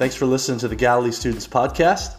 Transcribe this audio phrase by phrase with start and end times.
[0.00, 2.16] Thanks for listening to the Galilee Students Podcast.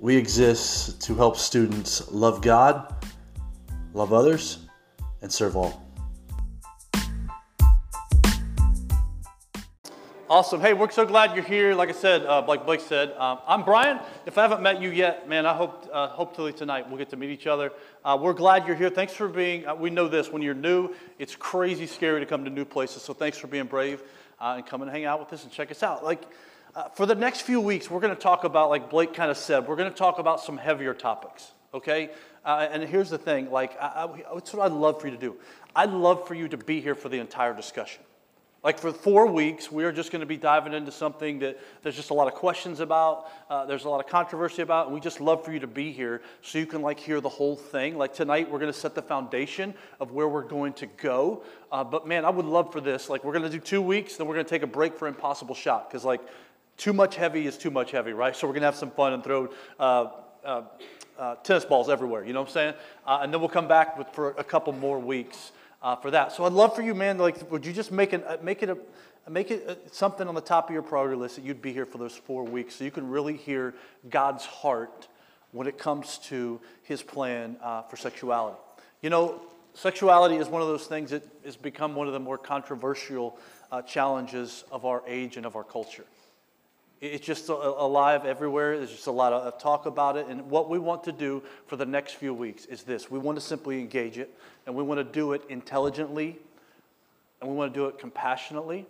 [0.00, 3.06] We exist to help students love God,
[3.92, 4.56] love others,
[5.20, 5.86] and serve all.
[10.30, 10.62] Awesome.
[10.62, 11.74] Hey, we're so glad you're here.
[11.74, 14.00] Like I said, uh, like Blake said, um, I'm Brian.
[14.24, 17.18] If I haven't met you yet, man, I hope uh, hopefully tonight we'll get to
[17.18, 17.72] meet each other.
[18.02, 18.88] Uh, we're glad you're here.
[18.88, 19.66] Thanks for being.
[19.66, 23.02] Uh, we know this when you're new, it's crazy scary to come to new places.
[23.02, 24.02] So thanks for being brave
[24.40, 26.04] uh, and come and hang out with us and check us out.
[26.04, 26.22] Like
[26.74, 29.36] uh, for the next few weeks, we're going to talk about, like Blake kind of
[29.36, 31.52] said, we're going to talk about some heavier topics.
[31.74, 32.10] Okay.
[32.44, 33.50] and here's the thing.
[33.50, 35.36] Like, I, I, that's what I'd love for you to do.
[35.76, 38.02] I'd love for you to be here for the entire discussion.
[38.64, 41.94] Like for four weeks, we are just going to be diving into something that there's
[41.94, 45.00] just a lot of questions about, uh, there's a lot of controversy about, and we
[45.00, 47.96] just love for you to be here so you can like hear the whole thing.
[47.96, 51.44] Like tonight, we're going to set the foundation of where we're going to go.
[51.70, 53.08] Uh, but man, I would love for this.
[53.08, 55.06] Like we're going to do two weeks, then we're going to take a break for
[55.06, 56.20] Impossible Shot because like
[56.76, 58.34] too much heavy is too much heavy, right?
[58.34, 59.50] So we're going to have some fun and throw.
[59.78, 60.08] Uh,
[60.44, 60.62] uh,
[61.18, 62.74] uh, tennis balls everywhere, you know what I'm saying?
[63.04, 65.50] Uh, and then we'll come back with, for a couple more weeks
[65.82, 66.32] uh, for that.
[66.32, 67.18] So I'd love for you, man.
[67.18, 68.78] Like, would you just make it uh, make it a
[69.30, 71.86] make it uh, something on the top of your priority list that you'd be here
[71.86, 73.74] for those four weeks, so you can really hear
[74.10, 75.08] God's heart
[75.52, 78.58] when it comes to His plan uh, for sexuality.
[79.02, 79.40] You know,
[79.74, 83.38] sexuality is one of those things that has become one of the more controversial
[83.70, 86.04] uh, challenges of our age and of our culture.
[87.00, 88.76] It's just alive everywhere.
[88.76, 90.26] There's just a lot of talk about it.
[90.26, 93.38] And what we want to do for the next few weeks is this we want
[93.38, 96.36] to simply engage it, and we want to do it intelligently,
[97.40, 98.84] and we want to do it compassionately,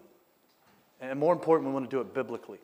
[1.00, 2.58] and more important, we want to do it biblically.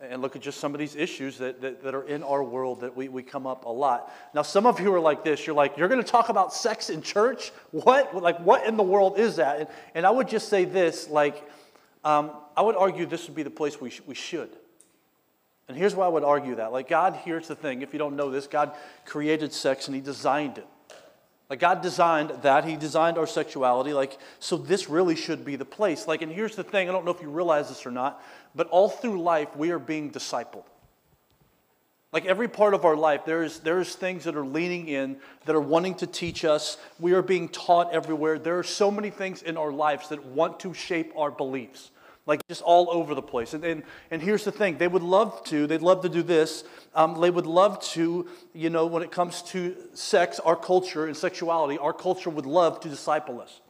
[0.00, 2.80] And look at just some of these issues that, that, that are in our world
[2.80, 4.12] that we, we come up a lot.
[4.34, 5.46] Now, some of you are like this.
[5.46, 7.52] You're like, you're going to talk about sex in church?
[7.70, 8.12] What?
[8.14, 9.60] Like, what in the world is that?
[9.60, 11.48] And, and I would just say this like,
[12.02, 14.50] um, I would argue this would be the place we, sh- we should.
[15.68, 16.72] And here's why I would argue that.
[16.72, 17.82] Like, God, here's the thing.
[17.82, 18.72] If you don't know this, God
[19.06, 20.66] created sex and He designed it.
[21.48, 22.64] Like, God designed that.
[22.64, 23.92] He designed our sexuality.
[23.92, 26.06] Like, so this really should be the place.
[26.08, 28.22] Like, and here's the thing I don't know if you realize this or not,
[28.54, 30.64] but all through life, we are being discipled.
[32.12, 35.60] Like every part of our life, there's, there's things that are leaning in, that are
[35.60, 36.76] wanting to teach us.
[37.00, 38.38] We are being taught everywhere.
[38.38, 41.90] There are so many things in our lives that want to shape our beliefs
[42.26, 43.54] like just all over the place.
[43.54, 46.64] And, and, and here's the thing they would love to, they'd love to do this.
[46.94, 51.16] Um, they would love to, you know, when it comes to sex, our culture and
[51.16, 53.60] sexuality, our culture would love to disciple us.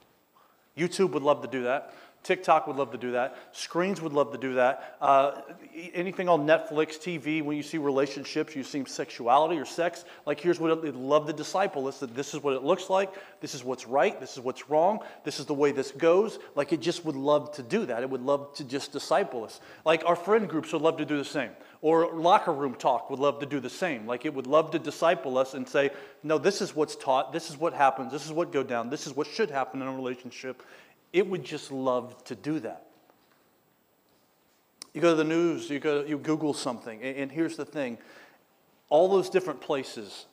[0.77, 1.95] YouTube would love to do that.
[2.22, 3.37] TikTok would love to do that.
[3.50, 4.97] Screens would love to do that.
[5.00, 5.41] Uh,
[5.93, 10.60] anything on Netflix, TV, when you see relationships, you see sexuality or sex, like here's
[10.60, 13.65] what they'd love to disciple us that this is what it looks like, this is
[13.65, 16.38] what's right, this is what's wrong, this is the way this goes.
[16.55, 18.03] Like it just would love to do that.
[18.03, 19.60] It would love to just disciple us.
[19.84, 21.50] Like our friend groups would love to do the same.
[21.81, 24.06] Or locker room talk would love to do the same.
[24.06, 25.91] Like it would love to disciple us and say,
[26.22, 29.09] no, this is what's taught, this is what happens, this is what go down, this
[29.09, 30.62] is what should happen in a relationship
[31.12, 32.87] it would just love to do that.
[34.95, 37.99] You go to the news, you, go, you Google something, and, and here's the thing
[38.89, 40.27] all those different places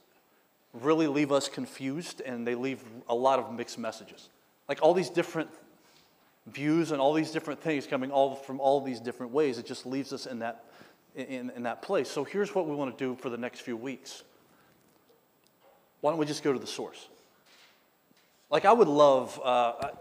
[0.73, 4.29] really leave us confused and they leave a lot of mixed messages.
[4.67, 5.49] Like all these different
[6.47, 9.85] views and all these different things coming all from all these different ways, it just
[9.85, 10.65] leaves us in that,
[11.15, 12.09] in, in that place.
[12.09, 14.23] So here's what we want to do for the next few weeks.
[16.01, 17.07] Why don't we just go to the source?
[18.49, 19.91] Like I would love, uh,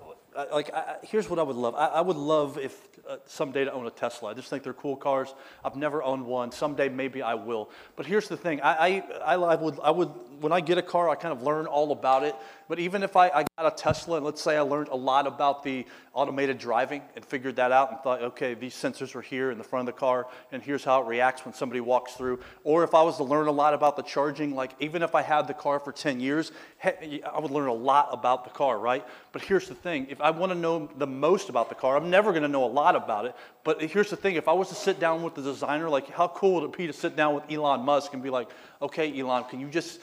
[0.52, 1.74] like, I, here's what I would love.
[1.74, 4.30] I, I would love if uh, someday to own a Tesla.
[4.30, 5.34] I just think they're cool cars.
[5.64, 6.52] I've never owned one.
[6.52, 7.70] Someday maybe I will.
[7.96, 8.60] But here's the thing.
[8.60, 10.10] I, I, I, would, I would,
[10.40, 12.34] when I get a car, I kind of learn all about it.
[12.68, 15.26] But even if I, I got a Tesla, and let's say I learned a lot
[15.26, 19.50] about the automated driving and figured that out and thought, okay, these sensors are here
[19.50, 22.40] in the front of the car, and here's how it reacts when somebody walks through.
[22.64, 25.22] Or if I was to learn a lot about the charging, like even if I
[25.22, 26.52] had the car for 10 years,
[26.84, 29.04] I would learn a lot about the car, right?
[29.32, 32.10] But here's the thing if I want to know the most about the car, I'm
[32.10, 33.34] never going to know a lot about it.
[33.64, 36.28] But here's the thing if I was to sit down with the designer, like how
[36.28, 38.48] cool would it be to sit down with Elon Musk and be like,
[38.82, 40.00] okay, Elon, can you just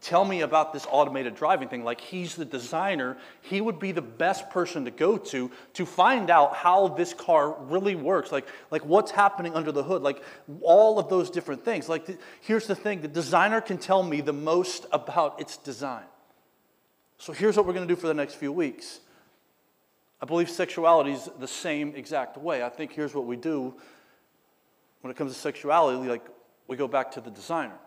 [0.00, 1.84] tell me about this automated driving thing.
[1.84, 6.30] Like he's the designer, he would be the best person to go to to find
[6.30, 8.30] out how this car really works.
[8.30, 10.22] Like, like what's happening under the hood, like
[10.62, 11.88] all of those different things.
[11.88, 16.04] Like the, here's the thing: the designer can tell me the most about its design.
[17.18, 19.00] So here's what we're going to do for the next few weeks.
[20.20, 22.62] I believe sexuality is the same exact way.
[22.62, 23.74] I think here's what we do
[25.00, 26.24] when it comes to sexuality: like
[26.68, 27.78] we go back to the designer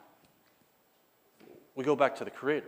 [1.75, 2.67] we go back to the Creator.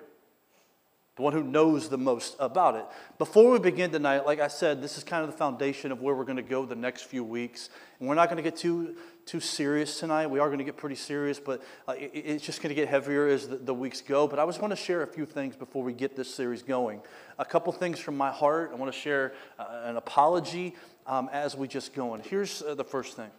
[1.18, 2.86] the one who knows the most about it.
[3.18, 6.15] Before we begin tonight, like I said, this is kind of the foundation of where
[6.15, 7.69] we're going to go the next few weeks.
[8.00, 8.95] And we're not going to get too,
[9.25, 10.27] too serious tonight.
[10.27, 12.88] We are going to get pretty serious, but uh, it, it's just going to get
[12.88, 14.27] heavier as the, the weeks go.
[14.27, 17.01] But I just want to share a few things before we get this series going.
[17.38, 18.71] A couple things from my heart.
[18.74, 20.75] I want to share uh, an apology
[21.06, 22.13] um, as we just go.
[22.13, 23.31] And here's uh, the first thing.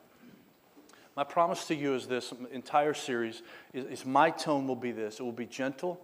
[1.17, 3.43] My promise to you is this entire series
[3.73, 5.21] is, is my tone will be this.
[5.21, 6.01] It will be gentle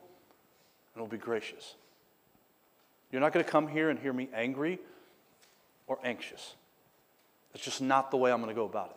[0.95, 1.75] and it will be gracious.
[3.11, 4.79] You're not going to come here and hear me angry
[5.87, 6.55] or anxious.
[7.53, 8.95] That's just not the way I'm going to go about it.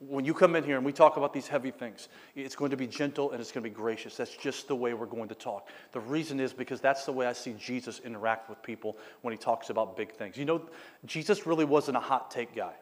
[0.00, 2.76] When you come in here and we talk about these heavy things, it's going to
[2.76, 4.16] be gentle and it's going to be gracious.
[4.16, 5.68] That's just the way we're going to talk.
[5.90, 9.38] The reason is because that's the way I see Jesus interact with people when he
[9.38, 10.36] talks about big things.
[10.36, 10.62] You know,
[11.04, 12.74] Jesus really wasn't a hot take guy.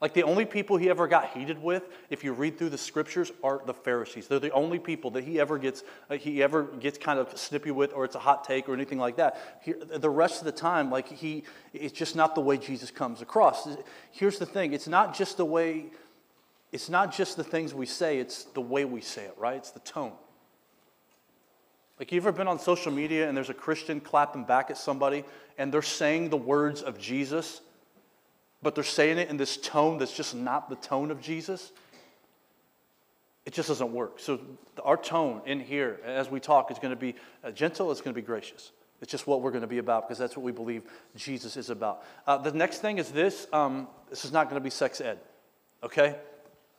[0.00, 3.32] Like the only people he ever got heated with, if you read through the scriptures,
[3.42, 4.28] are the Pharisees.
[4.28, 7.72] They're the only people that he ever gets uh, he ever gets kind of snippy
[7.72, 9.60] with, or it's a hot take or anything like that.
[9.60, 11.42] He, the rest of the time, like he,
[11.72, 13.68] it's just not the way Jesus comes across.
[14.12, 15.86] Here's the thing: it's not just the way,
[16.70, 19.34] it's not just the things we say; it's the way we say it.
[19.36, 19.56] Right?
[19.56, 20.12] It's the tone.
[21.98, 25.24] Like you ever been on social media and there's a Christian clapping back at somebody,
[25.58, 27.62] and they're saying the words of Jesus
[28.62, 31.72] but they're saying it in this tone that's just not the tone of Jesus,
[33.46, 34.20] it just doesn't work.
[34.20, 34.40] So,
[34.84, 38.14] our tone in here as we talk is going to be uh, gentle, it's going
[38.14, 38.72] to be gracious.
[39.00, 40.82] It's just what we're going to be about because that's what we believe
[41.16, 42.02] Jesus is about.
[42.26, 45.18] Uh, the next thing is this um, this is not going to be sex ed,
[45.82, 46.16] okay?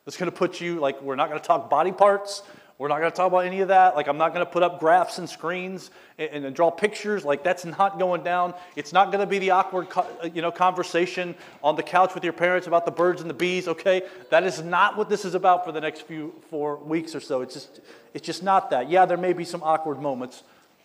[0.06, 2.42] It's going to put you, like, we're not going to talk body parts.
[2.80, 3.98] We're not going to talk about any of that.
[3.98, 7.26] Like, I'm not going to put up graphs and screens and, and, draw pictures.
[7.26, 8.54] Like, that's not going down.
[8.78, 12.24] It's not going to be the awkward, uh, you know, conversation on the couch with
[12.24, 13.68] your parents about the birds and the bees.
[13.68, 17.20] Okay, that is not what this is about for the next few four weeks or
[17.20, 17.42] so.
[17.42, 17.82] It's just,
[18.14, 18.90] it's just not that.
[18.90, 20.44] Yeah, there may be some awkward moments,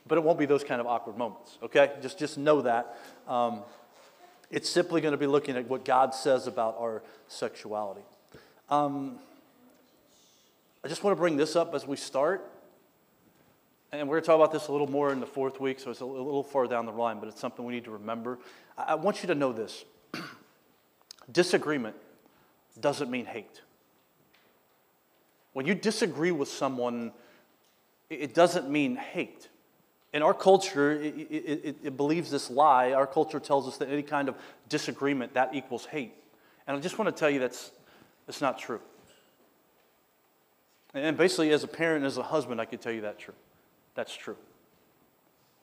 [0.08, 1.58] but it won't be those kind of awkward moments.
[1.62, 2.99] Okay, just, just know that.
[3.29, 3.62] Um,
[4.50, 8.02] it's simply going to be looking at what God says about our sexuality.
[8.69, 9.20] Um,
[10.85, 12.47] I just want to bring this up as we start.
[13.91, 15.91] And we're going to talk about this a little more in the fourth week, so
[15.91, 18.39] it's a little far down the line, but it's something we need to remember.
[18.77, 19.87] I want you to know this
[21.33, 21.97] disagreement
[22.79, 23.63] doesn't mean hate.
[25.55, 27.13] When you disagree with someone,
[28.11, 29.49] it doesn't mean hate.
[30.13, 32.93] In our culture, it, it, it, believes this lie.
[32.93, 34.35] Our culture tells us that any kind of
[34.69, 36.13] disagreement, that equals hate.
[36.67, 37.71] And I just want to tell you that's,
[38.27, 38.81] that's not true.
[40.94, 43.35] And basically, as a parent, as a husband, I can tell you that true.
[43.94, 44.37] That's true.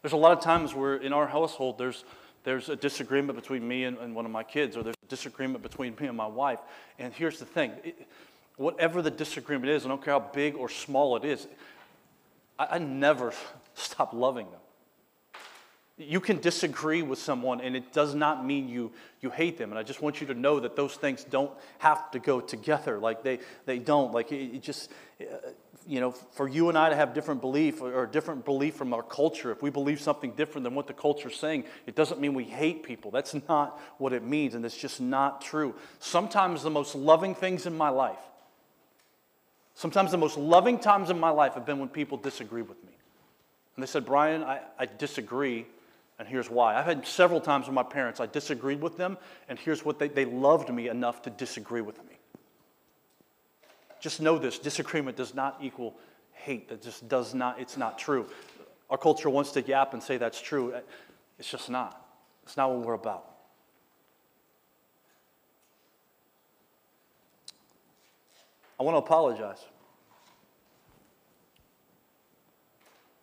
[0.01, 2.03] There's a lot of times where in our household there's
[2.43, 5.61] there's a disagreement between me and, and one of my kids, or there's a disagreement
[5.61, 6.59] between me and my wife.
[6.97, 8.07] And here's the thing it,
[8.57, 11.47] whatever the disagreement is, I don't care how big or small it is,
[12.57, 13.33] I, I never
[13.75, 14.60] stop loving them.
[16.07, 19.69] You can disagree with someone, and it does not mean you, you hate them.
[19.69, 22.97] And I just want you to know that those things don't have to go together.
[22.97, 24.11] Like they, they don't.
[24.11, 24.89] Like it, it just,
[25.21, 25.25] uh,
[25.87, 29.03] you know, for you and I to have different belief or, different belief from our
[29.03, 32.33] culture, if we believe something different than what the culture is saying, it doesn't mean
[32.33, 33.11] we hate people.
[33.11, 35.75] That's not what it means, and it's just not true.
[35.99, 38.19] Sometimes the most loving things in my life,
[39.75, 42.93] sometimes the most loving times in my life have been when people disagree with me.
[43.75, 45.65] And they said, Brian, I, I disagree
[46.21, 46.75] and here's why.
[46.75, 49.17] I've had several times with my parents, I disagreed with them,
[49.49, 52.19] and here's what they, they loved me enough to disagree with me.
[53.99, 55.97] Just know this disagreement does not equal
[56.33, 56.69] hate.
[56.69, 58.27] That just does not, it's not true.
[58.91, 60.75] Our culture wants to yap and say that's true.
[60.75, 60.81] Uh,
[61.39, 62.05] it's just not.
[62.43, 63.25] It's not what we're about.
[68.79, 69.65] I want to apologize.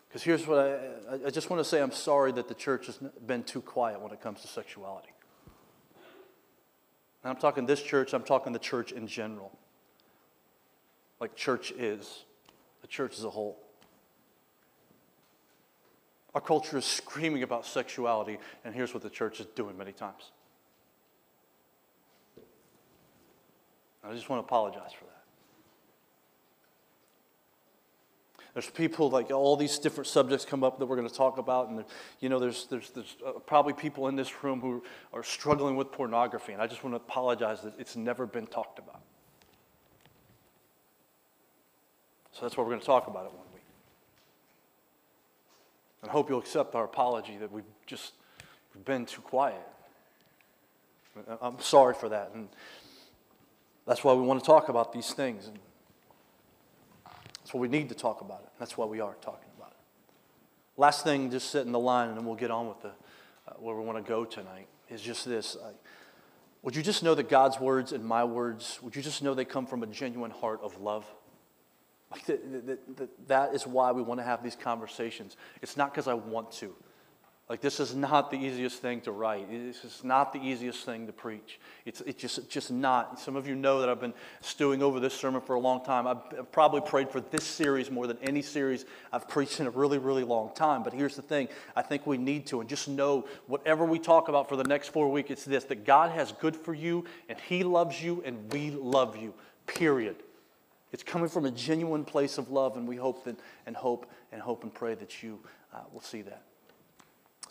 [0.08, 2.98] Because here's what I, I just want to say I'm sorry that the church has
[3.26, 5.12] been too quiet when it comes to sexuality.
[7.22, 9.56] And I'm talking this church, I'm talking the church in general.
[11.20, 12.24] Like church is,
[12.80, 13.58] the church as a whole.
[16.34, 20.30] Our culture is screaming about sexuality, and here's what the church is doing many times.
[24.04, 25.17] I just want to apologize for that.
[28.54, 31.68] There's people like all these different subjects come up that we're going to talk about,
[31.68, 31.84] and
[32.20, 35.92] you know, there's there's, there's uh, probably people in this room who are struggling with
[35.92, 39.02] pornography, and I just want to apologize that it's never been talked about.
[42.32, 43.62] So that's why we're going to talk about it one week.
[46.02, 48.12] And I hope you'll accept our apology that we've just
[48.74, 49.66] we've been too quiet.
[51.40, 52.48] I'm sorry for that, and
[53.86, 55.48] that's why we want to talk about these things.
[55.48, 55.58] And
[57.52, 58.50] why we need to talk about it.
[58.58, 59.76] That's why we are talking about it.
[60.76, 63.54] Last thing, just sit in the line, and then we'll get on with the, uh,
[63.58, 65.56] where we want to go tonight, is just this.
[66.62, 69.44] Would you just know that God's words and my words, would you just know they
[69.44, 71.04] come from a genuine heart of love?
[72.10, 72.26] Like
[73.26, 75.36] that is why we want to have these conversations.
[75.60, 76.74] It's not because I want to.
[77.48, 79.50] Like, this is not the easiest thing to write.
[79.50, 81.58] This is not the easiest thing to preach.
[81.86, 83.18] It's, it's just, just not.
[83.18, 84.12] Some of you know that I've been
[84.42, 86.06] stewing over this sermon for a long time.
[86.06, 89.96] I've, probably prayed for this series more than any series I've preached in a really,
[89.96, 90.82] really long time.
[90.82, 94.28] But here's the thing I think we need to, and just know whatever we talk
[94.28, 97.40] about for the next four weeks, it's this that God has good for you, and
[97.40, 99.32] He loves you, and we love you,
[99.66, 100.16] period.
[100.92, 104.42] It's coming from a genuine place of love, and we hope that, and hope and
[104.42, 105.38] hope and pray that you
[105.72, 106.42] uh, will see that.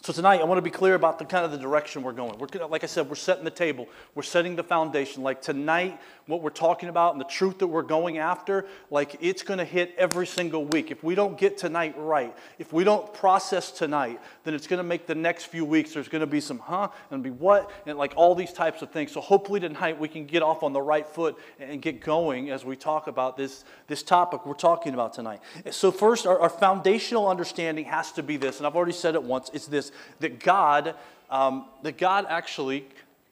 [0.07, 2.39] So tonight, I want to be clear about the kind of the direction we're going.
[2.39, 3.89] We're, like I said, we're setting the table.
[4.15, 5.21] We're setting the foundation.
[5.21, 9.43] Like tonight, what we're talking about and the truth that we're going after, like it's
[9.43, 10.91] going to hit every single week.
[10.91, 14.83] If we don't get tonight right, if we don't process tonight, then it's going to
[14.83, 15.93] make the next few weeks.
[15.93, 18.91] There's going to be some huh and be what and like all these types of
[18.91, 19.11] things.
[19.11, 22.63] So hopefully tonight we can get off on the right foot and get going as
[22.63, 25.41] we talk about this this topic we're talking about tonight.
[25.71, 29.23] So first, our, our foundational understanding has to be this, and I've already said it
[29.23, 29.49] once.
[29.53, 30.95] It's this that God,
[31.29, 32.87] um, that God actually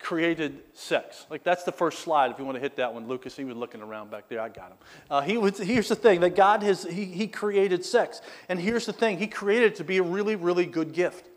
[0.05, 1.25] created sex.
[1.31, 2.29] Like that's the first slide.
[2.29, 4.39] If you want to hit that one, Lucas, he was looking around back there.
[4.39, 4.77] I got him.
[5.09, 8.85] Uh, he was, here's the thing: that God has he, he created sex, and here's
[8.85, 11.27] the thing: He created it to be a really, really good gift.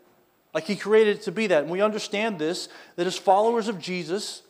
[0.53, 3.79] Like He created it to be that, and we understand this that as followers of
[3.79, 4.43] Jesus,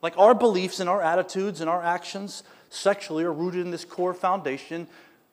[0.00, 4.14] like our beliefs and our attitudes and our actions sexually are rooted in this core
[4.14, 4.86] foundation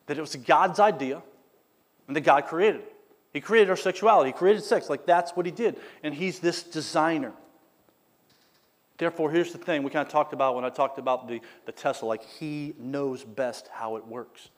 [0.08, 1.22] that it was God's idea,
[2.08, 2.94] and that God created it.
[3.34, 4.90] He created our sexuality, He created sex.
[4.90, 5.80] Like that's what He did.
[6.04, 7.34] And He's this designer.
[8.98, 11.72] Therefore, here's the thing we kind of talked about when I talked about the, the
[11.72, 14.50] Tesla like, He knows best how it works.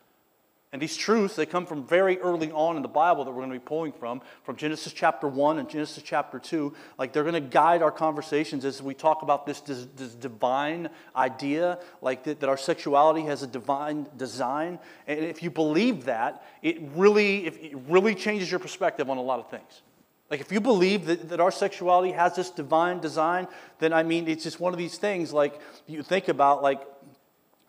[0.71, 3.51] And these truths, they come from very early on in the Bible that we're going
[3.51, 6.75] to be pulling from, from Genesis chapter 1 and Genesis chapter 2.
[6.99, 10.89] Like they're going to guide our conversations as we talk about this, this, this divine
[11.15, 14.77] idea, like that, that, our sexuality has a divine design.
[15.07, 19.39] And if you believe that, it really, it really changes your perspective on a lot
[19.39, 19.81] of things.
[20.29, 23.47] Like if you believe that, that our sexuality has this divine design,
[23.79, 26.81] then I mean, it's just one of these things like you think about like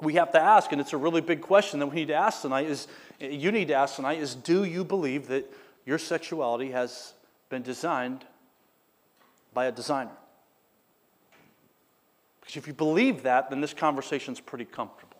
[0.03, 2.43] we have to ask, and it's a really big question that we need to ask
[2.43, 2.89] tonight is
[3.19, 5.51] you need to ask tonight is do you believe that
[5.85, 7.15] your sexuality has
[7.49, 8.25] been designed
[9.53, 10.17] by a designer?
[12.41, 15.17] Because if you believe that, then this conversation is pretty comfortable.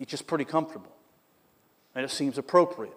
[0.00, 0.92] It's just pretty comfortable.
[1.94, 2.96] And it seems appropriate.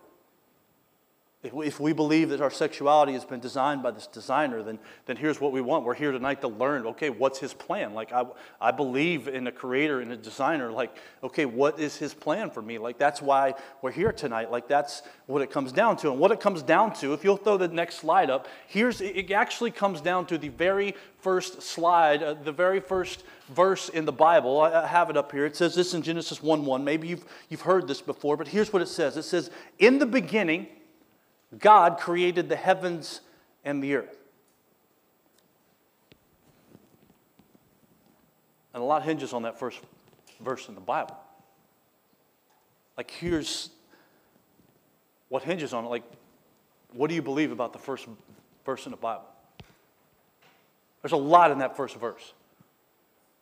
[1.44, 4.78] If we, if we believe that our sexuality has been designed by this designer, then,
[5.08, 5.86] then here's what we want.
[5.86, 7.96] We're here tonight to learn, okay, what's his plan?
[7.96, 8.26] Like, I,
[8.60, 10.72] I believe in a creator and a designer.
[10.72, 12.78] Like, okay, what is his plan for me?
[12.78, 14.52] Like, that's why we're here tonight.
[14.52, 16.12] Like, that's what it comes down to.
[16.12, 19.32] And what it comes down to, if you'll throw the next slide up, here's, it
[19.32, 24.12] actually comes down to the very first slide, uh, the very first verse in the
[24.12, 24.62] Bible.
[24.62, 25.48] I, I have it up here.
[25.48, 26.84] It says this in Genesis 1 1.
[26.84, 30.06] Maybe you've, you've heard this before, but here's what it says it says, In the
[30.06, 30.68] beginning,
[31.58, 33.22] God created the heavens
[33.64, 34.18] and the earth.
[38.74, 39.80] And a lot hinges on that first
[40.40, 41.18] verse in the Bible.
[42.98, 43.70] Like, here's
[45.30, 45.88] what hinges on it.
[45.88, 46.04] Like,
[46.94, 48.08] what do you believe about the first
[48.66, 49.26] verse in the Bible?
[51.02, 52.34] There's a lot in that first verse.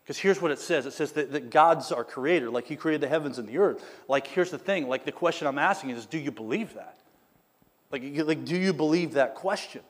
[0.03, 3.01] Because here's what it says it says that, that God's our creator, like He created
[3.01, 3.83] the heavens and the earth.
[4.07, 6.98] Like, here's the thing like, the question I'm asking is do you believe that?
[7.91, 9.81] Like, like do you believe that question?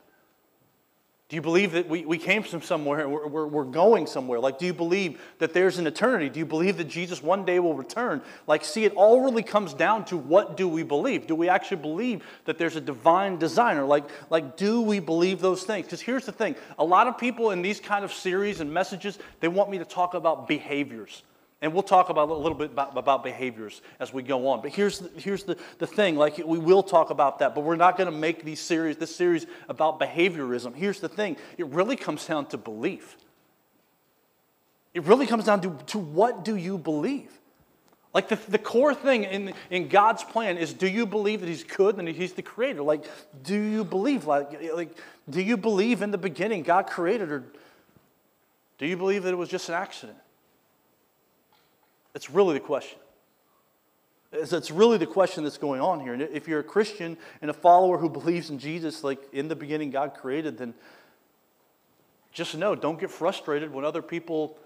[1.30, 4.40] Do you believe that we, we came from somewhere and we're, we're, we're, going somewhere?
[4.40, 6.28] Like, do you believe that there's an eternity?
[6.28, 8.24] Do you believe that Jesus one day will return?
[8.48, 11.28] Like, see, it all really comes down to what do we believe?
[11.28, 13.86] Do we actually believe that there's a divine designer?
[13.86, 15.86] Like, like do we believe those things?
[15.86, 19.20] Because here's the thing a lot of people in these kind of series and messages,
[19.40, 21.22] they want me to talk about behaviors.
[21.62, 24.62] And we'll talk about a little bit about, about behaviors as we go on.
[24.62, 27.76] But here's, the, here's the, the thing, like we will talk about that, but we're
[27.76, 30.74] not going to make these series, this series about behaviorism.
[30.74, 33.18] Here's the thing, it really comes down to belief.
[34.94, 37.30] It really comes down to, to what do you believe?
[38.14, 41.64] Like the, the core thing in, in God's plan is do you believe that He's
[41.64, 42.82] good and He's the creator?
[42.82, 43.06] Like,
[43.44, 44.26] do you believe?
[44.26, 44.98] Like, like,
[45.30, 47.44] do you believe in the beginning God created, or
[48.80, 50.18] do you believe that it was just an accident?
[52.16, 53.00] It's really the question.
[54.32, 56.14] It's really the question that's going on here.
[56.14, 59.56] And if you're a Christian and a follower who believes in Jesus, like in the
[59.56, 60.76] beginning God created, then
[62.32, 64.58] just know don't get frustrated when other people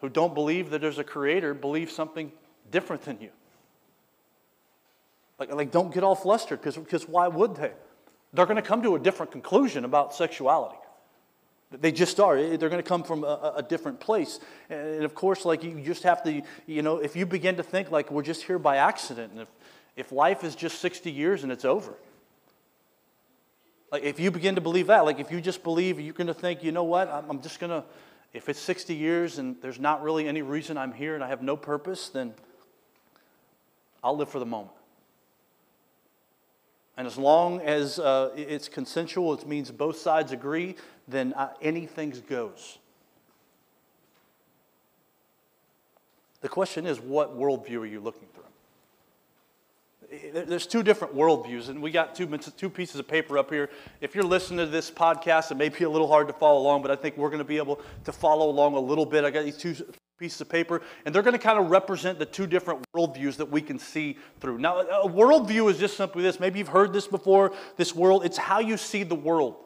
[0.00, 2.30] who don't believe that there's a creator believe something
[2.70, 3.30] different than you.
[5.38, 7.72] Like, like don't get all flustered because why would they?
[8.32, 10.79] They're going to come to a different conclusion about sexuality.
[11.72, 12.36] They just are.
[12.36, 14.40] They're going to come from a, a, different place.
[14.68, 17.92] And of course, like you just have to, you know, if you begin to think
[17.92, 19.48] like we're just here by accident, and if,
[19.94, 21.94] if life is just 60 years and it's over,
[23.92, 26.34] like if you begin to believe that, like if you just believe you're going to
[26.34, 27.84] think, you know what, I'm, I'm just going to,
[28.32, 31.42] if it's 60 years and there's not really any reason I'm here and I have
[31.42, 32.34] no purpose, then
[34.02, 34.72] I'll live for the moment.
[37.00, 40.76] And as long as uh, it's consensual, it means both sides agree,
[41.08, 42.76] then uh, anything goes.
[46.42, 48.28] The question is, what worldview are you looking
[50.10, 50.44] through?
[50.44, 53.70] There's two different worldviews, and we got two, two pieces of paper up here.
[54.02, 56.82] If you're listening to this podcast, it may be a little hard to follow along,
[56.82, 59.24] but I think we're going to be able to follow along a little bit.
[59.24, 59.74] I got these two
[60.20, 63.50] pieces of paper, and they're going to kind of represent the two different worldviews that
[63.50, 64.58] we can see through.
[64.58, 66.38] Now, a worldview is just simply this.
[66.38, 67.52] Maybe you've heard this before.
[67.78, 69.56] This world, it's how you see the world.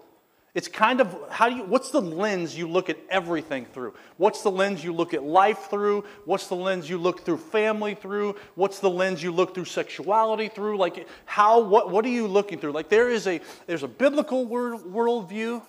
[0.54, 3.94] It's kind of how do you, what's the lens you look at everything through?
[4.16, 6.04] What's the lens you look at life through?
[6.24, 8.36] What's the lens you look through family through?
[8.54, 10.78] What's the lens you look through sexuality through?
[10.78, 12.70] Like how, what, what are you looking through?
[12.70, 15.62] Like there is a, there's a biblical world, worldview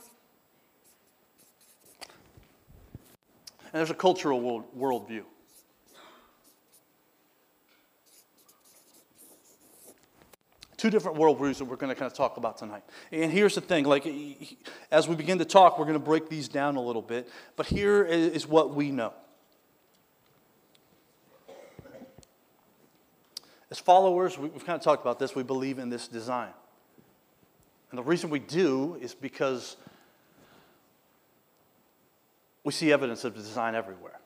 [3.76, 5.24] and there's a cultural world, worldview.
[10.78, 12.84] Two different worldviews that we're going to kind of talk about tonight.
[13.12, 14.08] And here's the thing like,
[14.92, 17.28] as we begin to talk, we're going to break these down a little bit.
[17.58, 19.12] But here is what we know.
[23.70, 26.54] As followers, we've kind of talked about this, we believe in this design.
[27.92, 29.76] And the reason we do is because
[32.66, 34.20] we see evidence of design everywhere.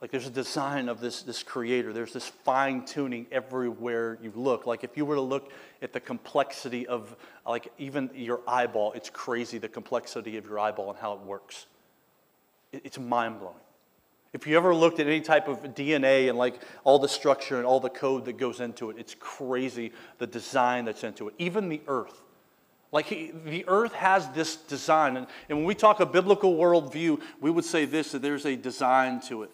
[0.00, 1.92] Like there's a design of this, this creator.
[1.92, 4.66] There's this fine tuning everywhere you look.
[4.66, 7.16] Like if you were to look at the complexity of
[7.46, 11.66] like even your eyeball, it's crazy the complexity of your eyeball and how it works.
[12.72, 13.56] It, it's mind blowing.
[14.34, 17.64] If you ever looked at any type of DNA and like all the structure and
[17.64, 21.34] all the code that goes into it, it's crazy the design that's into it.
[21.38, 22.20] Even the earth.
[22.96, 25.18] Like he, the earth has this design.
[25.18, 28.56] And, and when we talk a biblical worldview, we would say this that there's a
[28.56, 29.50] design to it.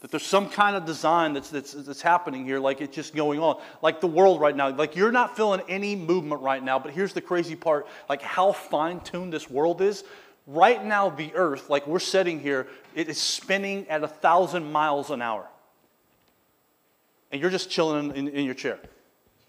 [0.00, 3.40] That there's some kind of design that's, that's, that's happening here, like it's just going
[3.40, 3.60] on.
[3.82, 4.70] Like the world right now.
[4.70, 8.52] Like you're not feeling any movement right now, but here's the crazy part like how
[8.52, 10.04] fine tuned this world is.
[10.46, 15.10] Right now, the earth, like we're sitting here, it is spinning at a thousand miles
[15.10, 15.48] an hour.
[17.32, 18.78] And you're just chilling in, in, in your chair.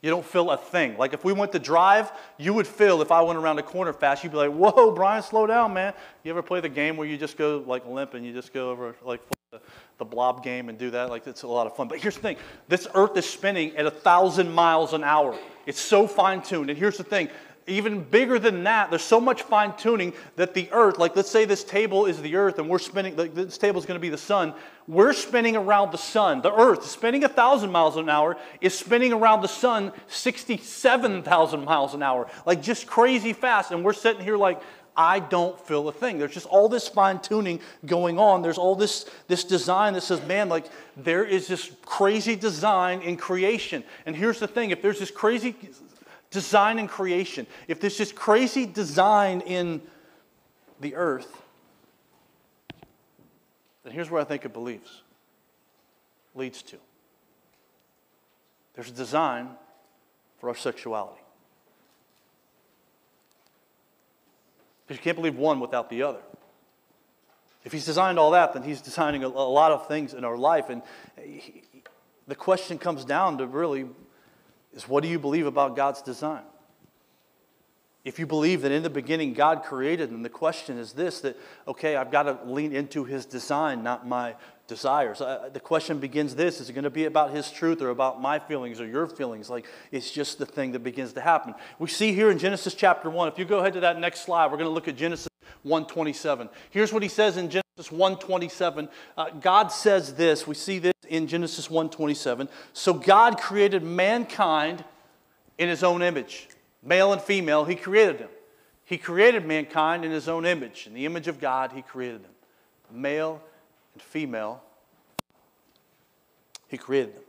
[0.02, 0.96] You don't feel a thing.
[0.98, 3.94] Like if we went to drive, you would feel if I went around the corner
[3.94, 5.94] fast, you'd be like, whoa, Brian, slow down, man.
[6.24, 8.70] You ever play the game where you just go like limp and you just go
[8.70, 9.60] over like the,
[9.98, 11.10] the blob game and do that?
[11.10, 11.88] Like it's a lot of fun.
[11.88, 15.36] But here's the thing this earth is spinning at a thousand miles an hour.
[15.66, 16.70] It's so fine tuned.
[16.70, 17.30] And here's the thing
[17.67, 21.43] even bigger than that, there's so much fine tuning that the earth, like let's say
[21.43, 24.10] this table is the earth and we're spinning, like this table is going to be
[24.10, 24.53] the sun.
[24.88, 26.41] We're spinning around the sun.
[26.41, 31.93] The earth, spinning a thousand miles an hour, is spinning around the sun 67,000 miles
[31.93, 32.32] an hour.
[32.45, 33.71] Like just crazy fast.
[33.71, 34.62] And we're sitting here like,
[34.95, 36.17] I don't feel a thing.
[36.17, 38.41] There's just all this fine tuning going on.
[38.41, 43.17] There's all this, this design that says, man, like there is this crazy design in
[43.17, 43.84] creation.
[44.06, 45.56] And here's the thing if there's this crazy
[46.32, 49.82] design and creation, if there's this crazy design in
[50.80, 51.42] the earth,
[53.84, 55.02] then here's where I think it believes,
[56.36, 56.78] leads to.
[58.76, 59.50] There's a design
[60.40, 61.22] for our sexuality.
[64.86, 66.20] Because you can't believe one without the other.
[67.66, 70.38] If he's designed all that, then he's designing a, a lot of things in our
[70.38, 70.70] life.
[70.70, 70.82] And
[71.22, 71.63] he,
[72.28, 73.88] the question comes down to really
[74.78, 76.44] is what do you believe about God's design?
[78.06, 81.36] If you believe that in the beginning God created, and the question is this that,
[81.68, 84.36] okay, I've got to lean into his design, not my
[84.68, 85.20] desires.
[85.20, 88.22] Uh, the question begins this is it going to be about his truth or about
[88.22, 89.50] my feelings or your feelings?
[89.50, 91.54] Like, it's just the thing that begins to happen.
[91.80, 94.46] We see here in Genesis chapter 1, if you go ahead to that next slide,
[94.46, 95.28] we're going to look at Genesis
[95.63, 96.50] 127.
[96.70, 98.90] Here's what he says in Genesis 127.
[99.16, 100.48] Uh, God says this.
[100.48, 102.50] We see this in Genesis 1:27.
[102.74, 104.84] So God created mankind
[105.58, 106.50] in his own image.
[106.84, 108.30] Male and female, he created them.
[108.86, 110.88] He created mankind in his own image.
[110.88, 112.32] In the image of God, he created them.
[112.90, 113.42] Male
[113.94, 114.63] and female,
[116.68, 117.24] he created them.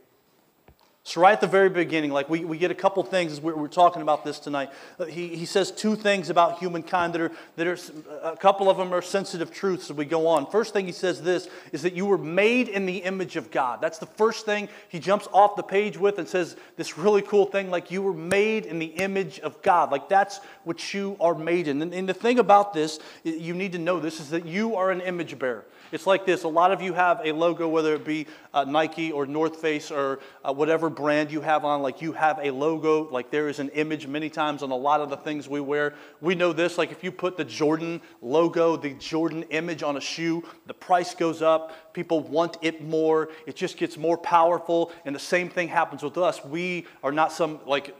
[1.09, 3.55] So, right at the very beginning, like we, we get a couple things as we're,
[3.55, 4.69] we're talking about this tonight.
[4.99, 7.77] Uh, he, he says two things about humankind that are, that are,
[8.21, 10.45] a couple of them are sensitive truths as we go on.
[10.51, 13.81] First thing he says this is that you were made in the image of God.
[13.81, 17.47] That's the first thing he jumps off the page with and says this really cool
[17.47, 19.91] thing like you were made in the image of God.
[19.91, 21.81] Like that's what you are made in.
[21.81, 24.91] And, and the thing about this, you need to know this, is that you are
[24.91, 25.65] an image bearer.
[25.91, 26.43] It's like this.
[26.43, 29.89] A lot of you have a logo, whether it be uh, Nike or North Face
[29.89, 31.81] or uh, whatever brand you have on.
[31.81, 35.01] Like you have a logo, like there is an image many times on a lot
[35.01, 35.95] of the things we wear.
[36.21, 36.77] We know this.
[36.77, 41.15] Like if you put the Jordan logo, the Jordan image on a shoe, the price
[41.15, 41.93] goes up.
[41.93, 43.29] People want it more.
[43.47, 44.91] It just gets more powerful.
[45.05, 46.43] And the same thing happens with us.
[46.45, 47.95] We are not some like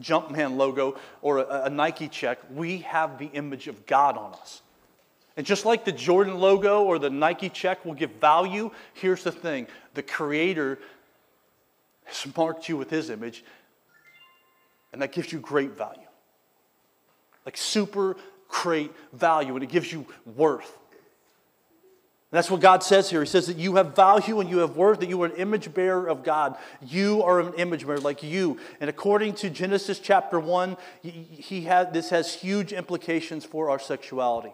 [0.00, 2.38] Jumpman logo or a, a Nike check.
[2.54, 4.62] We have the image of God on us.
[5.40, 9.32] And just like the Jordan logo or the Nike check will give value, here's the
[9.32, 10.78] thing the Creator
[12.04, 13.42] has marked you with His image,
[14.92, 16.06] and that gives you great value.
[17.46, 18.18] Like super
[18.50, 20.04] great value, and it gives you
[20.36, 20.76] worth.
[22.30, 23.20] And that's what God says here.
[23.20, 25.72] He says that you have value and you have worth, that you are an image
[25.72, 26.58] bearer of God.
[26.82, 28.58] You are an image bearer like you.
[28.78, 34.52] And according to Genesis chapter 1, he had, this has huge implications for our sexuality.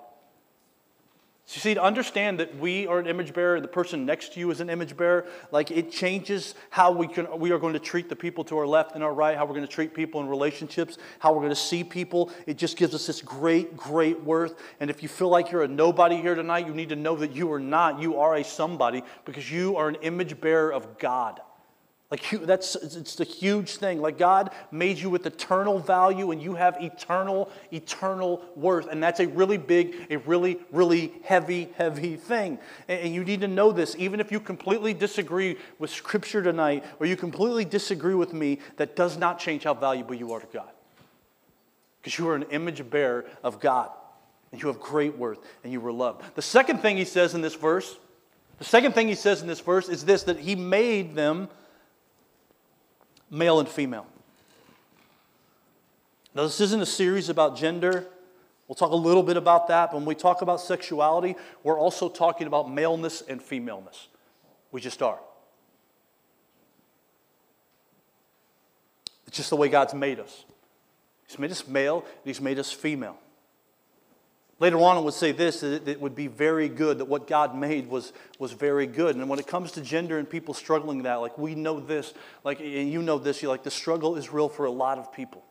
[1.49, 4.41] So you see, to understand that we are an image bearer, the person next to
[4.41, 7.79] you is an image bearer, like it changes how we, can, we are going to
[7.79, 10.21] treat the people to our left and our right, how we're going to treat people
[10.21, 12.33] in relationships, how we're going to see people.
[12.47, 14.61] It just gives us this great, great worth.
[14.81, 17.31] And if you feel like you're a nobody here tonight, you need to know that
[17.33, 18.01] you are not.
[18.01, 21.41] You are a somebody because you are an image bearer of God.
[22.09, 24.01] Like that's it's a huge thing.
[24.01, 29.19] Like God made you with eternal value and you have eternal eternal worth and that's
[29.19, 32.61] a really big a really really heavy heavy thing.
[32.87, 37.07] And you need to know this even if you completely disagree with scripture tonight or
[37.07, 40.71] you completely disagree with me that does not change how valuable you are to God.
[42.01, 43.91] Because you are an image bearer of God
[44.53, 46.37] and you have great worth and you were loved.
[46.37, 47.99] The second thing he says in this verse,
[48.59, 51.49] the second thing he says in this verse is this that he made them
[53.37, 54.07] male and female.
[56.35, 58.07] Now, this isn't a series about gender.
[58.69, 59.91] We'll talk a little bit about that.
[59.91, 64.09] But when we talk about sexuality, we're also talking about maleness and femaleness.
[64.73, 65.19] We just are.
[69.27, 70.45] It's just the way God's made us.
[71.27, 73.19] He's made us male, and He's made us female.
[74.59, 77.55] Later on, I would say this that it would be very good, that what God
[77.55, 79.15] made was, was very good.
[79.15, 82.61] And when it comes to gender and people struggling that, like we know this, like
[82.61, 85.45] you know this, you like the struggle is real for a lot of people.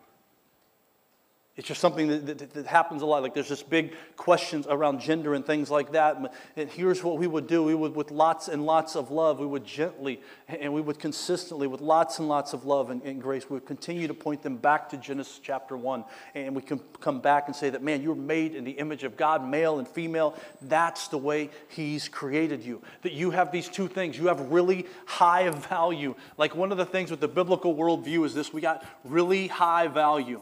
[1.57, 3.23] It's just something that, that, that, happens a lot.
[3.23, 6.17] Like there's just big questions around gender and things like that.
[6.57, 9.45] And here's what we would do: we would, with lots and lots of love, we
[9.45, 13.49] would gently and we would consistently, with lots and lots of love and, and grace,
[13.49, 17.21] we would continue to point them back to Genesis chapter one, and we can come
[17.21, 20.37] back and say that, man, you're made in the image of God, male and female.
[20.61, 22.81] That's the way He's created you.
[23.03, 24.17] That you have these two things.
[24.17, 26.15] You have really high value.
[26.37, 29.87] Like one of the things with the biblical worldview is this: we got really high
[29.87, 30.41] value.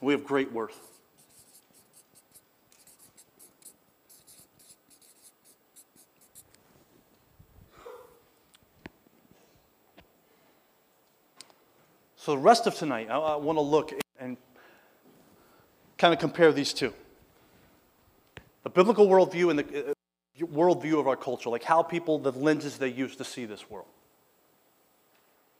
[0.00, 0.78] We have great worth.
[12.16, 14.36] So, the rest of tonight, I, I want to look and
[15.96, 16.92] kind of compare these two
[18.68, 22.76] the biblical worldview and the uh, worldview of our culture, like how people, the lenses
[22.76, 23.86] they use to see this world.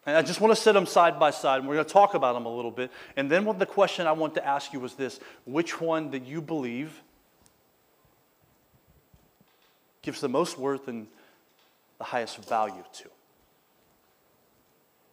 [0.08, 2.14] And I just want to set them side by side, and we're going to talk
[2.14, 2.90] about them a little bit.
[3.18, 6.24] And then what the question I want to ask you is this which one that
[6.24, 7.02] you believe
[10.00, 11.08] gives the most worth and
[11.98, 13.10] the highest value to?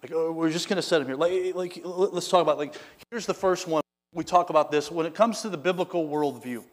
[0.01, 1.17] Like, oh, we're just going to set them here.
[1.17, 2.73] Like, like, let's talk about, like,
[3.09, 3.83] here's the first one.
[4.13, 4.89] We talk about this.
[4.89, 6.63] When it comes to the biblical worldview,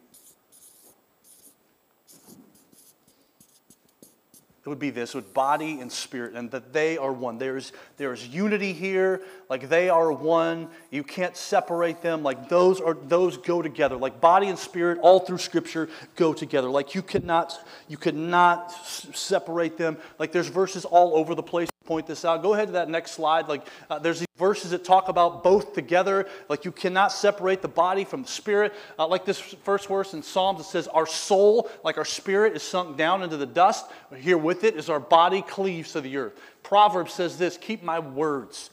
[4.65, 7.37] It would be this with body and spirit, and that they are one.
[7.37, 10.69] There's, there's unity here, like they are one.
[10.89, 12.23] You can't separate them.
[12.23, 13.97] Like those are those go together.
[13.97, 16.69] Like body and spirit, all through Scripture, go together.
[16.69, 19.97] Like you cannot, you cannot separate them.
[20.17, 22.41] Like there's verses all over the place point this out.
[22.41, 23.47] Go ahead to that next slide.
[23.47, 26.27] Like uh, there's these verses that talk about both together.
[26.49, 28.73] Like you cannot separate the body from the spirit.
[28.97, 32.63] Uh, like this first verse in Psalms, it says, "Our soul, like our spirit, is
[32.63, 33.85] sunk down into the dust.
[34.15, 37.99] Here with it is our body cleaves to the earth." Proverbs says this: "Keep my
[37.99, 38.69] words,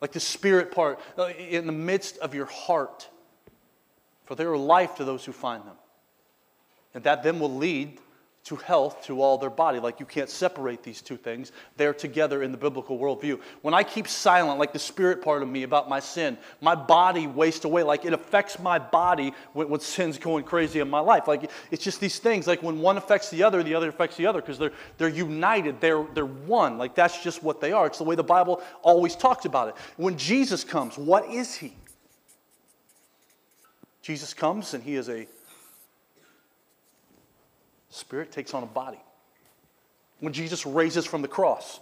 [0.00, 3.08] like the spirit part, uh, in the midst of your heart,
[4.24, 5.76] for they are life to those who find them."
[6.94, 8.00] And that then will lead
[8.46, 9.80] to health to all their body.
[9.80, 11.50] Like you can't separate these two things.
[11.76, 13.40] They're together in the biblical worldview.
[13.62, 17.26] When I keep silent, like the spirit part of me about my sin, my body
[17.26, 17.82] wastes away.
[17.82, 21.26] Like it affects my body when, when sin's going crazy in my life.
[21.26, 22.46] Like it's just these things.
[22.46, 25.80] Like when one affects the other, the other affects the other because they're, they're united.
[25.80, 26.78] They're, they're one.
[26.78, 27.88] Like that's just what they are.
[27.88, 29.74] It's the way the Bible always talks about it.
[29.96, 31.74] When Jesus comes, what is he?
[34.02, 35.26] Jesus comes and he is a
[37.96, 39.00] Spirit takes on a body.
[40.20, 41.80] When Jesus raises from the cross,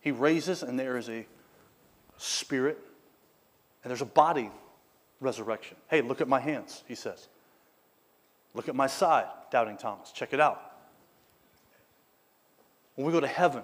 [0.00, 1.26] he raises and there is a
[2.16, 2.78] spirit
[3.82, 4.50] and there's a body
[5.20, 5.76] resurrection.
[5.88, 7.28] Hey, look at my hands, he says.
[8.54, 10.10] Look at my side, doubting Thomas.
[10.10, 10.72] Check it out.
[12.94, 13.62] When we go to heaven,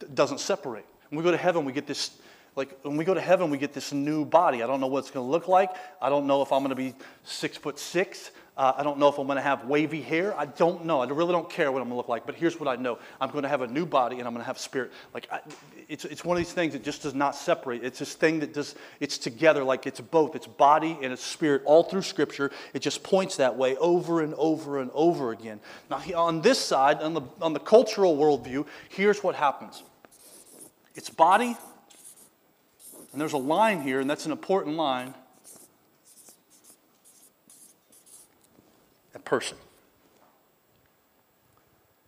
[0.00, 0.86] it doesn't separate.
[1.08, 2.10] When we go to heaven, we get this
[2.56, 4.62] like when we go to heaven, we get this new body.
[4.62, 5.70] I don't know what it's going to look like.
[6.00, 8.30] I don't know if I'm going to be six foot six.
[8.56, 10.34] Uh, I don't know if I'm going to have wavy hair.
[10.38, 11.02] I don't know.
[11.02, 12.24] I really don't care what I'm going to look like.
[12.24, 14.42] But here's what I know I'm going to have a new body and I'm going
[14.42, 14.92] to have spirit.
[15.12, 15.40] Like, I,
[15.88, 17.84] it's, it's one of these things that just does not separate.
[17.84, 19.62] It's this thing that does, it's together.
[19.62, 20.34] Like, it's both.
[20.34, 22.50] It's body and it's spirit all through Scripture.
[22.72, 25.60] It just points that way over and over and over again.
[25.90, 29.82] Now, on this side, on the, on the cultural worldview, here's what happens
[30.94, 31.54] it's body,
[33.12, 35.12] and there's a line here, and that's an important line
[39.18, 39.56] person.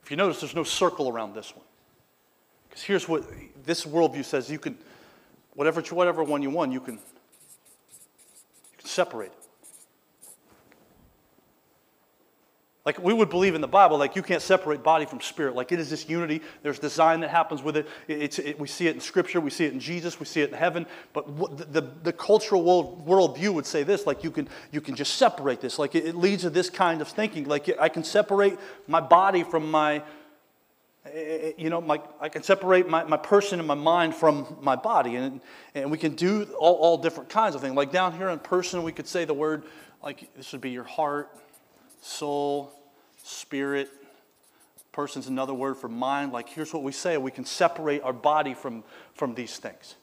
[0.02, 1.64] If you notice, there's no circle around this one.
[2.68, 3.24] Because here's what
[3.64, 4.78] this worldview says you can,
[5.54, 7.00] whatever, whatever one you want, you can, you
[8.78, 9.47] can separate it.
[12.88, 15.54] Like we would believe in the Bible, like you can't separate body from spirit.
[15.54, 16.40] Like it is this unity.
[16.62, 17.86] There's design that happens with it.
[18.06, 19.42] It's, it, we see it in Scripture.
[19.42, 20.18] We see it in Jesus.
[20.18, 20.86] We see it in heaven.
[21.12, 24.80] But what, the, the, the, cultural world, worldview would say this, like you can, you
[24.80, 25.78] can just separate this.
[25.78, 27.44] Like it, it leads to this kind of thinking.
[27.44, 29.96] Like I can separate my body from my,
[31.04, 34.56] eh, eh, you know, my, I can separate my, my person and my mind from
[34.62, 35.16] my body.
[35.16, 35.42] And,
[35.74, 37.74] and we can do all, all different kinds of things.
[37.74, 39.64] Like down here in person, we could say the word,
[40.02, 41.28] like this would be your heart,
[42.00, 42.77] soul,
[43.28, 43.90] spirit.
[44.92, 46.32] Person's another word for mind.
[46.32, 48.82] Like, here's what we say we can separate our body from,
[49.14, 49.94] from these things.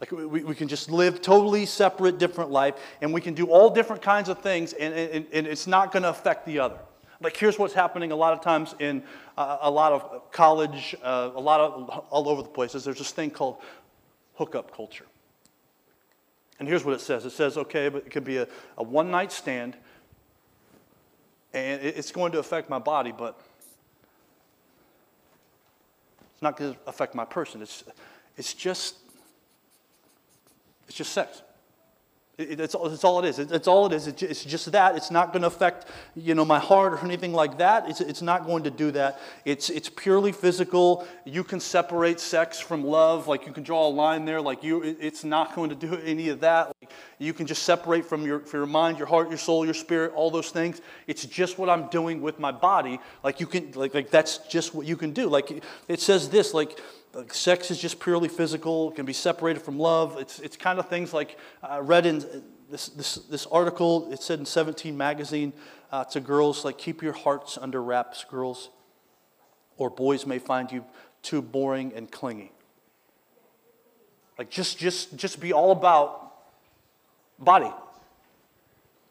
[0.00, 3.70] Like, we, we can just live totally separate, different life, and we can do all
[3.70, 6.78] different kinds of things, and, and, and it's not going to affect the other.
[7.20, 9.02] Like, here's what's happening a lot of times in
[9.36, 12.84] uh, a lot of college, uh, a lot of all over the places.
[12.84, 13.58] There's this thing called
[14.34, 15.06] hookup culture.
[16.58, 19.10] And here's what it says it says, okay, but it could be a, a one
[19.10, 19.76] night stand
[21.54, 23.38] and it's going to affect my body, but
[26.32, 27.62] it's not going to affect my person.
[27.62, 27.84] It's,
[28.36, 28.96] it's just,
[30.88, 31.42] it's just sex.
[32.36, 33.38] It, it's, it's, all it is.
[33.38, 34.08] It, it's all it is.
[34.08, 34.96] it's just that.
[34.96, 37.88] It's not going to affect, you know, my heart or anything like that.
[37.88, 39.20] It's, it's not going to do that.
[39.44, 41.06] It's, it's purely physical.
[41.24, 43.28] You can separate sex from love.
[43.28, 44.40] Like you can draw a line there.
[44.40, 46.72] Like you, it's not going to do any of that.
[46.82, 49.74] Like you can just separate from your, from your mind, your heart, your soul, your
[49.74, 50.80] spirit, all those things.
[51.06, 52.98] It's just what I'm doing with my body.
[53.22, 55.28] Like you can, like, like that's just what you can do.
[55.28, 56.80] Like it says this, like,
[57.14, 60.16] like sex is just purely physical, it can be separated from love.
[60.18, 62.24] It's, it's kind of things like I read in
[62.70, 65.52] this, this, this article, it said in 17 magazine
[65.92, 68.70] uh, to girls, like, keep your hearts under wraps, girls,
[69.76, 70.84] or boys may find you
[71.22, 72.52] too boring and clingy.
[74.38, 76.32] Like, just, just, just be all about
[77.38, 77.72] body.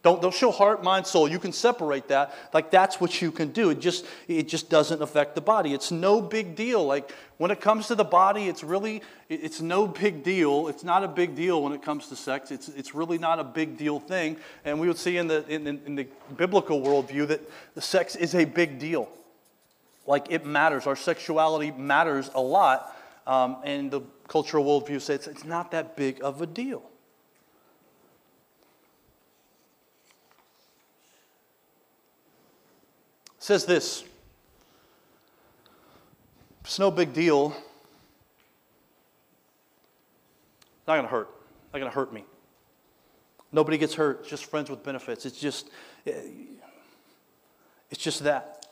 [0.04, 1.30] Don't, don't show heart, mind, soul.
[1.30, 2.36] You can separate that.
[2.54, 3.70] Like that's what you can do.
[3.70, 5.74] It just it just doesn't affect the body.
[5.74, 6.86] It's no big deal.
[6.86, 10.68] Like when it comes to the body, it's really it's no big deal.
[10.68, 12.52] It's not a big deal when it comes to sex.
[12.52, 14.36] It's it's really not a big deal thing.
[14.66, 17.40] And we would see in the in, in the biblical worldview that
[17.74, 19.08] the sex is a big deal.
[20.06, 20.86] Like it matters.
[20.86, 22.94] Our sexuality matters a lot.
[23.26, 26.84] Um, and the cultural worldview says it's not that big of a deal.
[33.44, 34.06] Says this
[36.62, 37.54] It's no big deal.
[40.78, 41.30] It's not going to hurt.
[41.66, 42.24] It's not going to hurt me.
[43.52, 44.26] Nobody gets hurt.
[44.26, 45.26] Just friends with benefits.
[45.26, 45.70] It's just,
[46.08, 46.14] eh,
[47.92, 48.66] it's just that.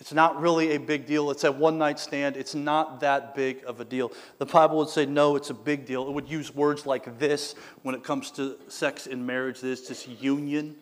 [0.00, 1.30] It's not really a big deal.
[1.30, 2.36] It's a one night stand.
[2.36, 4.12] It's not that big of a deal.
[4.36, 6.06] The Bible would say, no, it's a big deal.
[6.06, 9.62] It would use words like this when it comes to sex in marriage.
[9.62, 10.76] This, this union.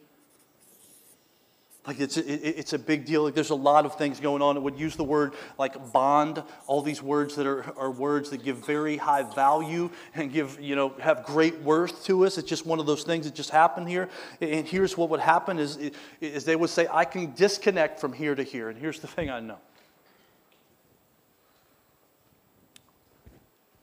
[1.86, 3.24] Like it's, it, it's a big deal.
[3.24, 4.56] Like there's a lot of things going on.
[4.56, 8.42] It would use the word like bond, all these words that are, are words that
[8.42, 12.38] give very high value and give, you know, have great worth to us.
[12.38, 14.08] It's just one of those things that just happen here.
[14.40, 15.78] And here's what would happen is,
[16.22, 18.70] is they would say, I can disconnect from here to here.
[18.70, 19.58] And here's the thing I know.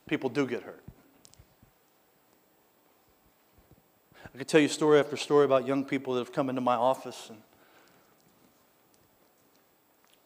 [0.07, 0.83] People do get hurt.
[4.33, 6.75] I could tell you story after story about young people that have come into my
[6.75, 7.37] office and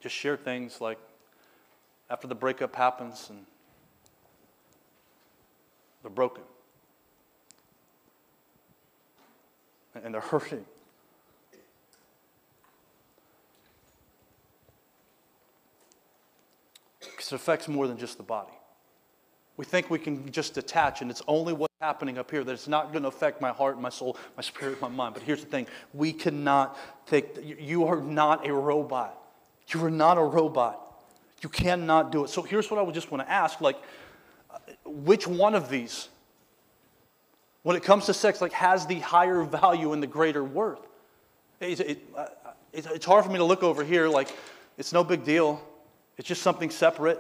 [0.06, 1.00] just share things like
[2.12, 3.44] after the breakup happens and
[6.04, 6.44] they're broken
[9.96, 10.64] and they're hurting.
[17.00, 18.54] Because it affects more than just the body.
[19.58, 22.68] We think we can just detach, and it's only what's happening up here that it's
[22.68, 25.16] not going to affect my heart, my soul, my spirit, my mind.
[25.16, 25.66] But here's the thing
[25.96, 29.24] we cannot take, you are not a robot.
[29.70, 30.82] You are not a robot.
[31.42, 32.30] You cannot do it.
[32.30, 33.78] So here's what I would just want to ask like,
[34.86, 36.10] which one of these,
[37.64, 40.80] when it comes to sex, like has the higher value and the greater worth?
[41.60, 42.26] It, uh,
[42.74, 44.30] it, it's hard for me to look over here like
[44.78, 45.62] it's no big deal.
[46.18, 47.20] It's just something separate.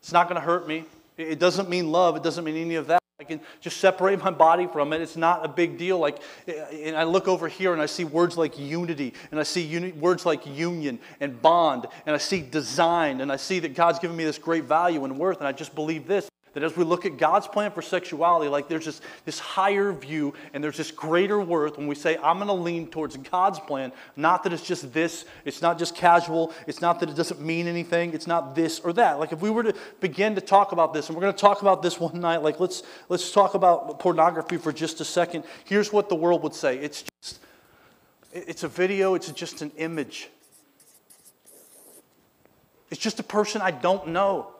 [0.00, 0.84] It's not going to hurt me.
[1.16, 2.16] It doesn't mean love.
[2.16, 3.03] It doesn't mean any of that.
[3.24, 5.00] I can just separate my body from it.
[5.00, 5.98] It's not a big deal.
[5.98, 9.62] Like, and I look over here and I see words like unity, and I see
[9.62, 13.98] uni- words like union and bond, and I see design, and I see that God's
[13.98, 16.84] given me this great value and worth, and I just believe this that as we
[16.84, 20.90] look at God's plan for sexuality, like there's this, this higher view and there's this
[20.90, 23.92] greater worth when we say, I'm going to lean towards God's plan.
[24.16, 27.66] Not that it's just this, it's not just casual, it's not that it doesn't mean
[27.66, 29.18] anything, it's not this or that.
[29.18, 31.60] Like if we were to begin to talk about this, and we're going to talk
[31.60, 35.44] about this one night, like let's, let's talk about pornography for just a second.
[35.64, 37.40] Here's what the world would say it's just,
[38.32, 40.28] it's a video, it's just an image.
[42.90, 44.53] It's just a person I don't know.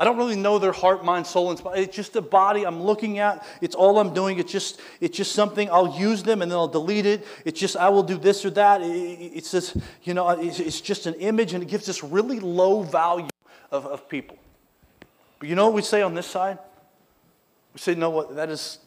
[0.00, 1.76] I don't really know their heart, mind, soul, and spine.
[1.76, 3.46] It's just a body I'm looking at.
[3.60, 4.38] It's all I'm doing.
[4.38, 5.70] It's just, it's just something.
[5.70, 7.26] I'll use them and then I'll delete it.
[7.44, 8.80] It's just I will do this or that.
[8.82, 13.28] It's just, you know, it's just an image and it gives this really low value
[13.70, 14.38] of, of people.
[15.38, 16.58] But you know what we say on this side?
[17.74, 18.78] We say, no, what that is,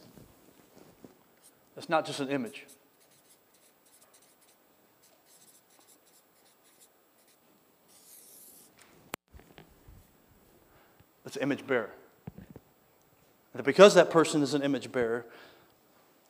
[1.76, 2.66] that's not just an image.
[11.24, 11.90] That's image bearer.
[13.54, 15.24] And because that person is an image bearer,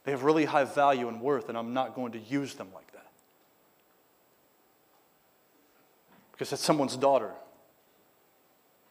[0.05, 2.93] they have really high value and worth, and I'm not going to use them like
[2.93, 3.07] that.
[6.33, 7.31] Because that's someone's daughter.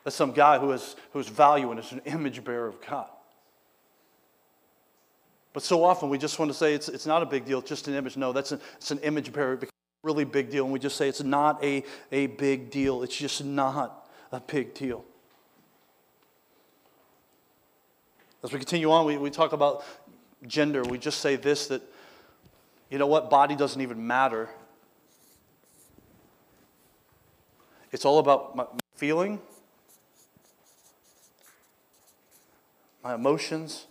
[0.03, 3.07] That's some guy who has whose value and is an image bearer of God.
[5.53, 7.69] But so often we just want to say it's, it's not a big deal, it's
[7.69, 8.17] just an image.
[8.17, 9.53] No, that's a, it's an image bearer.
[9.53, 9.67] It's a
[10.01, 10.63] really big deal.
[10.63, 13.03] And we just say it's not a, a big deal.
[13.03, 15.05] It's just not a big deal.
[18.43, 19.85] As we continue on, we, we talk about
[20.45, 20.83] gender.
[20.83, 21.81] We just say this that,
[22.89, 24.49] you know what, body doesn't even matter.
[27.93, 29.39] It's all about my feeling,
[33.01, 33.85] my emotions.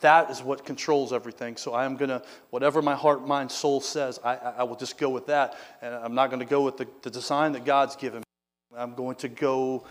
[0.00, 1.56] That is what controls everything.
[1.56, 4.98] So I am going to, whatever my heart, mind, soul says, I, I will just
[4.98, 5.56] go with that.
[5.80, 8.24] And I'm not going to go with the, the design that God's given me.
[8.76, 9.84] I'm going to go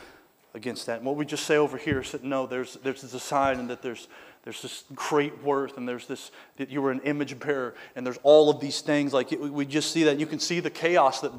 [0.54, 0.98] against that.
[0.98, 3.70] And what we just say over here is that no, there's, there's a sign and
[3.70, 4.08] that there's,
[4.44, 8.20] there's this great worth and there's this that you were an image bearer and there's
[8.24, 9.14] all of these things.
[9.14, 10.20] Like we just see that.
[10.20, 11.32] You can see the chaos that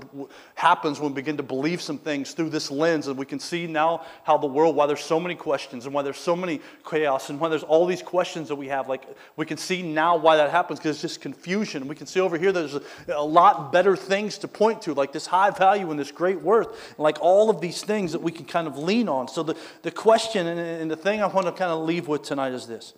[0.54, 3.66] happens when we begin to believe some things through this lens and we can see
[3.66, 7.28] now how the world why there's so many questions and why there's so many chaos
[7.28, 8.88] and why there's all these questions that we have.
[8.88, 11.86] Like we can see now why that happens because it's just confusion.
[11.86, 15.12] We can see over here there's a, a lot better things to point to like
[15.12, 18.32] this high value and this great worth and like all of these things that we
[18.32, 19.28] can kind of lean on.
[19.28, 22.22] So the, the question and, and the thing i want to kind of leave with
[22.22, 22.93] tonight is this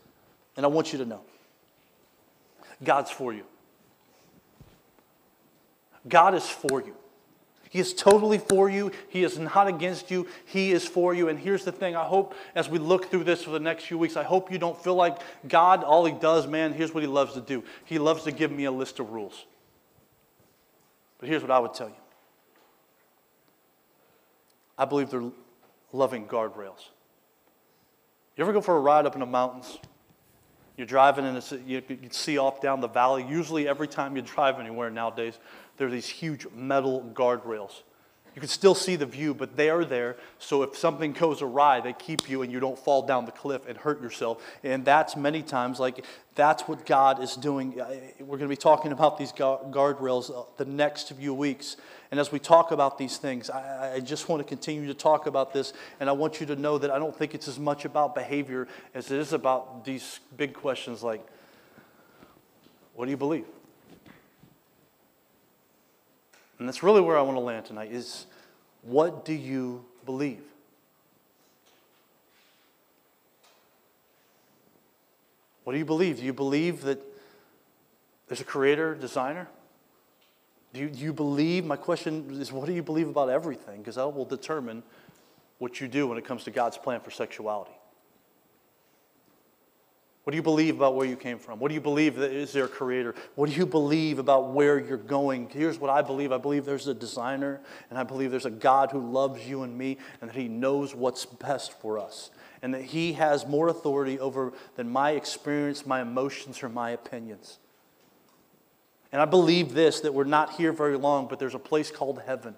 [0.56, 1.20] and I want you to know
[2.82, 3.44] God's for you.
[6.08, 6.94] God is for you.
[7.68, 8.92] He is totally for you.
[9.08, 10.28] He is not against you.
[10.46, 11.28] He is for you.
[11.28, 13.98] And here's the thing I hope as we look through this for the next few
[13.98, 17.08] weeks, I hope you don't feel like God, all He does, man, here's what He
[17.08, 17.64] loves to do.
[17.84, 19.44] He loves to give me a list of rules.
[21.18, 21.94] But here's what I would tell you
[24.78, 25.30] I believe they're
[25.92, 26.90] loving guardrails.
[28.36, 29.78] You ever go for a ride up in the mountains?
[30.76, 33.24] You're driving and you can see off down the valley.
[33.26, 35.38] Usually, every time you drive anywhere nowadays,
[35.76, 37.82] there are these huge metal guardrails.
[38.36, 40.16] You can still see the view, but they are there.
[40.38, 43.66] So if something goes awry, they keep you and you don't fall down the cliff
[43.66, 44.44] and hurt yourself.
[44.62, 47.76] And that's many times like that's what God is doing.
[48.20, 51.78] We're going to be talking about these guardrails uh, the next few weeks.
[52.10, 55.26] And as we talk about these things, I, I, just want to continue to talk
[55.26, 55.72] about this.
[55.98, 58.68] And I want you to know that I don't think it's as much about behavior
[58.94, 61.26] as it is about these big questions like,
[62.94, 63.46] what do you believe?
[66.58, 68.26] And that's really where I want to land tonight is
[68.82, 70.42] what do you believe?
[75.64, 76.18] What do you believe?
[76.18, 77.02] Do you believe that
[78.28, 79.48] there's a creator, designer?
[80.72, 81.64] Do you, do you believe?
[81.64, 83.78] My question is what do you believe about everything?
[83.78, 84.82] Because that will determine
[85.58, 87.72] what you do when it comes to God's plan for sexuality.
[90.26, 91.60] What do you believe about where you came from?
[91.60, 93.14] What do you believe that is a creator?
[93.36, 95.48] What do you believe about where you're going?
[95.50, 97.60] Here's what I believe I believe there's a designer,
[97.90, 100.96] and I believe there's a God who loves you and me, and that He knows
[100.96, 106.00] what's best for us, and that He has more authority over than my experience, my
[106.00, 107.60] emotions, or my opinions.
[109.12, 112.20] And I believe this that we're not here very long, but there's a place called
[112.26, 112.56] heaven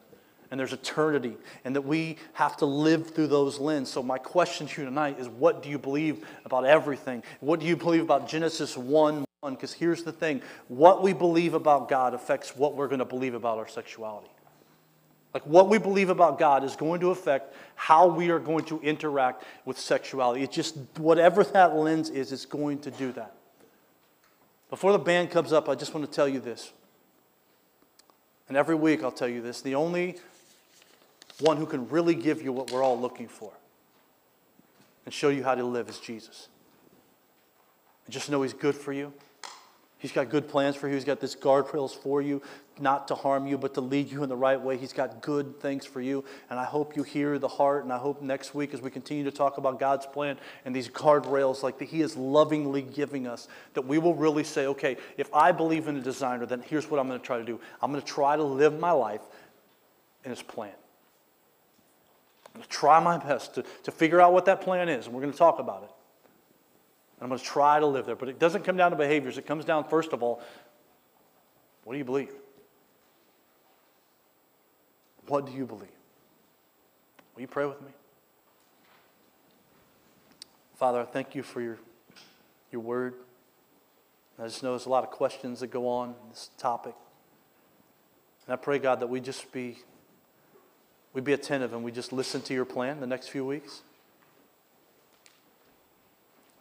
[0.51, 3.93] and there's eternity, and that we have to live through those lenses.
[3.93, 7.23] So, my question to you tonight is what do you believe about everything?
[7.41, 9.55] What do you believe about Genesis 1 1?
[9.55, 13.35] Because here's the thing what we believe about God affects what we're going to believe
[13.35, 14.31] about our sexuality.
[15.35, 18.81] Like what we believe about God is going to affect how we are going to
[18.81, 20.43] interact with sexuality.
[20.43, 23.35] It's just whatever that lens is, it's going to do that.
[24.71, 26.73] Before the band comes up, I just want to tell you this.
[28.49, 30.17] And every week I'll tell you this the only
[31.41, 33.53] one who can really give you what we're all looking for
[35.05, 36.49] and show you how to live is Jesus.
[38.05, 39.13] And just know He's good for you.
[39.99, 40.95] He's got good plans for you.
[40.95, 42.41] He's got this guardrails for you,
[42.79, 44.77] not to harm you, but to lead you in the right way.
[44.77, 46.25] He's got good things for you.
[46.51, 47.83] And I hope you hear the heart.
[47.83, 50.89] And I hope next week, as we continue to talk about God's plan and these
[50.89, 55.35] guardrails, like that He is lovingly giving us, that we will really say, okay, if
[55.35, 57.91] I believe in a designer, then here's what I'm going to try to do I'm
[57.91, 59.23] going to try to live my life
[60.23, 60.73] in His plan
[62.59, 65.23] going to try my best to, to figure out what that plan is, and we're
[65.23, 65.91] going to talk about it.
[67.17, 68.17] And I'm going to try to live there.
[68.17, 69.39] But it doesn't come down to behaviors.
[69.39, 70.41] It comes down, first of all,
[71.85, 72.31] what do you believe?
[75.27, 75.89] What do you believe?
[77.35, 77.89] Will you pray with me?
[80.77, 81.79] Father, I thank you for your,
[82.71, 83.15] your word.
[84.39, 86.95] I just know there's a lot of questions that go on this topic.
[88.47, 89.79] And I pray, God, that we just be
[91.19, 93.81] we be attentive and we just listen to your plan the next few weeks.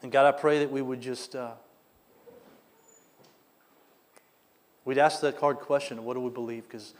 [0.01, 1.51] And God, I pray that we would just, uh,
[4.83, 6.63] we'd ask that hard question what do we believe?
[6.63, 6.95] Because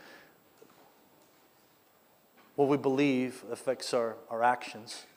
[2.55, 5.07] what we believe affects our, our actions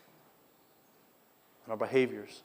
[1.67, 2.41] and our behaviors.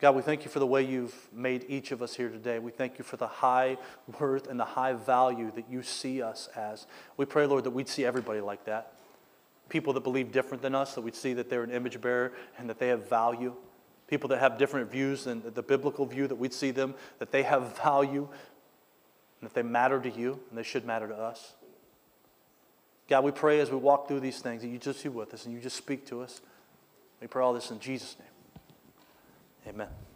[0.00, 2.58] God, we thank you for the way you've made each of us here today.
[2.58, 3.78] We thank you for the high
[4.20, 6.86] worth and the high value that you see us as.
[7.16, 8.92] We pray, Lord, that we'd see everybody like that.
[9.70, 12.68] People that believe different than us, that we'd see that they're an image bearer and
[12.68, 13.54] that they have value.
[14.06, 17.42] People that have different views than the biblical view, that we'd see them, that they
[17.42, 18.28] have value,
[19.40, 21.54] and that they matter to you, and they should matter to us.
[23.08, 25.46] God, we pray as we walk through these things that you just be with us
[25.46, 26.40] and you just speak to us.
[27.20, 28.35] We pray all this in Jesus' name.
[29.66, 30.15] Amen.